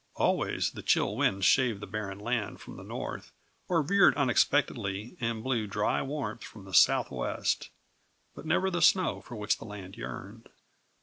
Always 0.15 0.71
the 0.71 0.81
chill 0.81 1.15
winds 1.15 1.45
shaved 1.45 1.79
the 1.79 1.85
barren 1.85 2.17
land 2.17 2.59
from 2.59 2.75
the 2.75 2.83
north, 2.83 3.31
or 3.67 3.83
veered 3.83 4.15
unexpectedly, 4.15 5.15
and 5.19 5.43
blew 5.43 5.67
dry 5.67 6.01
warmth 6.01 6.43
from 6.43 6.65
the 6.65 6.73
southwest; 6.73 7.69
but 8.33 8.43
never 8.43 8.71
the 8.71 8.81
snow 8.81 9.21
for 9.21 9.35
which 9.35 9.59
the 9.59 9.65
land 9.65 9.95
yearned. 9.97 10.49